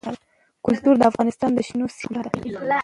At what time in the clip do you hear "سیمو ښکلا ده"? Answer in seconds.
1.97-2.79